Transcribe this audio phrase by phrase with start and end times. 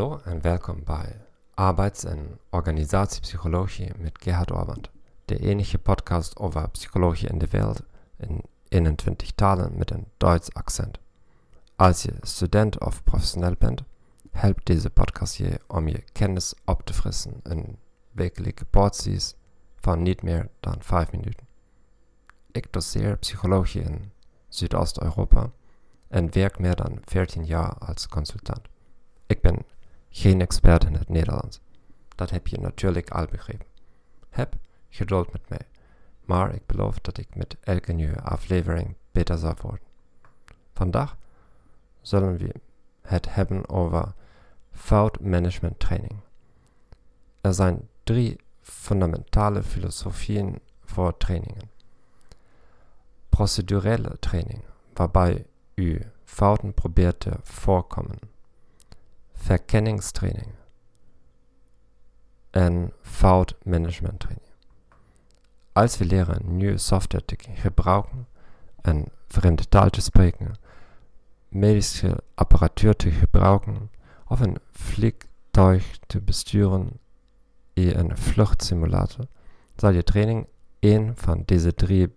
[0.00, 1.20] en welkom bij
[1.54, 4.90] Arbeids- en Organisatiepsychologie met Gerhard Orband,
[5.24, 7.82] de enige podcast over psychologie in de wereld
[8.16, 10.98] in 21 talen met een Duits accent.
[11.76, 13.82] Als je student of professioneel bent,
[14.30, 15.60] helpt deze podcast je
[16.12, 17.78] kennis op te frissen in
[18.10, 19.34] wekelijke porties
[19.76, 21.46] van niet meer dan 5 minuten.
[22.50, 24.12] Ik doseer psychologie in
[24.48, 25.50] Zuidoost-Europa
[26.08, 28.60] en werk meer dan 14 jaar als consultant.
[29.26, 29.64] Ik ben
[30.12, 31.60] geen expert in het Nederlands.
[32.14, 33.66] Dat heb je natuurlijk al begrepen.
[34.28, 34.54] Heb
[34.88, 35.66] geduld met mij,
[36.24, 39.86] maar ik beloof dat ik met elke nieuwe aflevering beter zal worden.
[40.74, 41.16] Vandaag
[42.00, 42.54] zullen we
[43.00, 44.14] het hebben over
[44.70, 46.20] foutmanagement training.
[47.40, 51.70] Er zijn drie fundamentale filosofieën voor trainingen.
[53.28, 58.31] Procedurele training, waarbij u fouten probeert te voorkomen
[59.42, 60.52] verkenningstraining
[62.50, 64.48] en foutmanagementtraining.
[65.72, 68.28] Als we leren nieuwe software te gebruiken,
[68.80, 70.54] een vreemde taal te spreken,
[71.48, 73.90] medische apparatuur te gebruiken
[74.26, 77.00] of een vliegtuig te besturen
[77.72, 79.26] in een vluchtsimulator,
[79.76, 80.46] zal je training
[80.78, 82.14] één van deze drie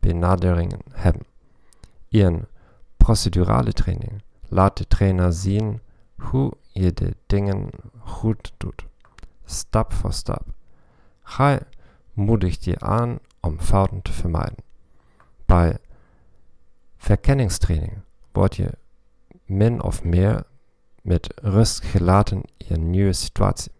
[0.00, 1.26] benaderingen hebben.
[2.08, 2.46] In
[2.96, 5.80] procedurale training laat de trainer zien
[6.16, 8.86] hoe je de dingen goed doet,
[9.44, 10.46] stap voor stap.
[11.22, 11.60] Hij
[12.12, 14.64] moedigt je aan om fouten te vermijden.
[15.46, 15.78] Bij
[16.96, 17.98] verkenningstraining
[18.32, 18.70] word je
[19.44, 20.44] min of meer
[21.02, 23.72] met rust gelaten in een nieuwe situatie.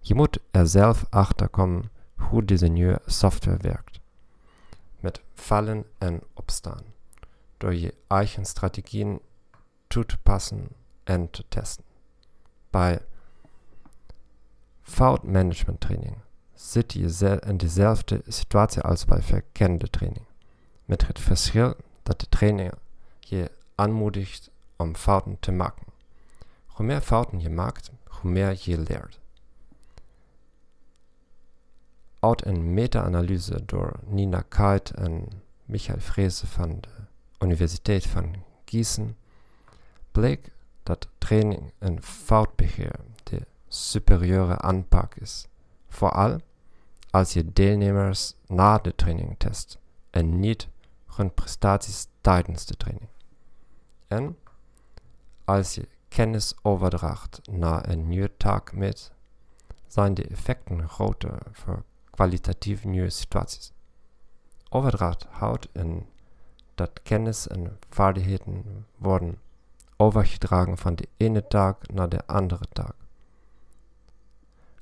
[0.00, 4.00] Je moet er zelf achter komen hoe deze nieuwe software werkt.
[5.00, 6.82] Met vallen en opstaan.
[7.56, 9.20] Door je eigen strategieën
[9.86, 10.68] toe te passen
[11.04, 11.84] te testen.
[12.70, 13.00] Bij
[14.82, 16.16] foutmanagement training
[16.54, 20.26] zit je in dezelfde situatie als bij verkennende training.
[20.84, 22.74] Met het verschil dat de trainer
[23.20, 25.86] je aanmoedigt om fouten te maken.
[26.66, 29.20] Hoe meer fouten je maakt, hoe meer je leert.
[32.18, 35.28] Uit een meta-analyse door Nina Kite en
[35.64, 36.88] Michael Frese van de
[37.38, 38.34] Universiteit van
[38.64, 39.16] Gießen
[40.12, 40.52] bleek
[40.82, 45.46] dat training en foutbeheer de superieure aanpak is.
[45.88, 46.40] Vooral
[47.10, 49.78] als je deelnemers na de training test
[50.10, 50.68] en niet
[51.06, 53.08] hun prestaties tijdens de training.
[54.06, 54.38] En
[55.44, 59.12] als je kennis overdraagt naar een nieuwe taak met,
[59.86, 63.72] zijn de effecten groter voor kwalitatief nieuwe situaties.
[64.68, 66.06] Overdracht houdt in
[66.74, 69.38] dat kennis en vaardigheden worden
[69.96, 72.94] overgedragen van de ene taak naar de andere taak.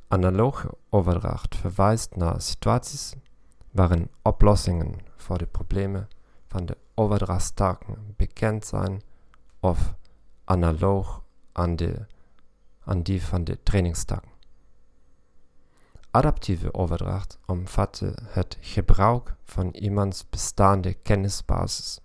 [0.09, 3.15] Analoge overdracht verwijst naar situaties
[3.70, 6.09] waarin oplossingen voor de problemen
[6.47, 9.03] van de overdrachtstaken bekend zijn
[9.60, 9.94] of
[10.44, 11.22] analoog
[11.53, 12.06] aan, de,
[12.84, 14.31] aan die van de trainingstaken.
[16.10, 22.00] Adaptieve overdracht omvat het gebruik van iemands bestaande kennisbasis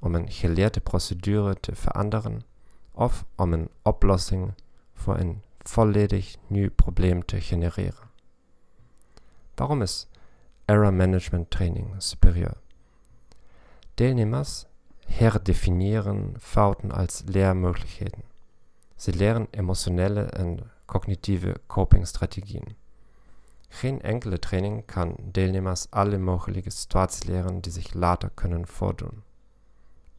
[0.00, 2.42] om een geleerde procedure te veranderen
[2.92, 4.52] of om een oplossing
[4.94, 8.08] voor een volledig nieuw probleem te genereren.
[9.54, 10.08] Waarom is
[10.64, 12.56] Error Management Training superieur?
[13.94, 14.64] Deelnemers
[15.06, 18.22] herdefinieren fouten als leermogelijkheden.
[18.96, 22.76] Sie leren emotionele en cognitieve copingstrategieën.
[23.68, 29.22] Geen enkele training kan deelnemers alle mogelijke situaties leren die zich later kunnen voordoen.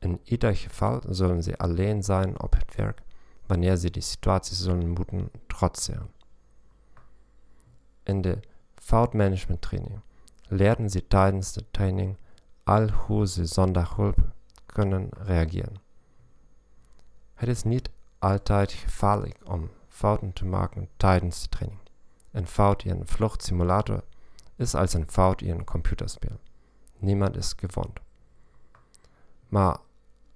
[0.01, 3.01] In ieder geval zullen sie alleen sein op het werk
[3.45, 6.09] wanneer sie die situatie zullen moeten trotseren.
[8.03, 8.39] In de
[8.75, 9.99] foutmanagement training
[10.47, 12.17] leren sie tijdens de training
[12.63, 14.17] al hoe ze zonder hulp
[14.65, 15.75] kunnen reageren.
[17.33, 17.89] Het is niet
[18.19, 21.81] altijd gevaarlijk om fouten te maken tijdens de training.
[22.31, 24.03] Een fout in een vluchtsimulator
[24.55, 26.39] is als een fout in een computerspel.
[26.97, 27.99] Niemand is gewond.
[29.47, 29.77] Maar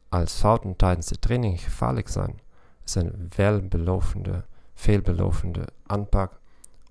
[0.09, 2.39] als fouten tijdens de training gevaarlijk zijn,
[2.85, 6.39] is een welbelofende, veelbelovende aanpak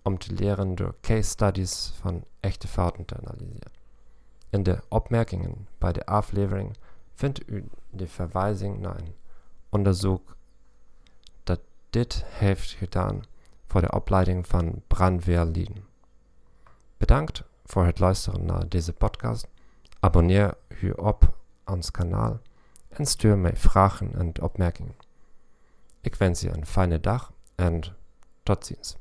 [0.03, 3.73] om te leren door case studies van echte fouten te analyseren.
[4.51, 6.77] In de opmerkingen bij de aflevering
[7.15, 9.15] vindt u de verwijzing naar een
[9.69, 10.37] onderzoek
[11.43, 13.23] dat dit heeft gedaan
[13.67, 15.85] voor de opleiding van brandweerlieden.
[16.97, 19.47] Bedankt voor het luisteren naar deze podcast.
[20.01, 22.41] Abonneer u op ons kanaal
[22.99, 24.97] en stuur mij vragen en opmerkingen.
[26.01, 27.83] Ik wens je een fijne dag en
[28.45, 28.93] Tot ziens.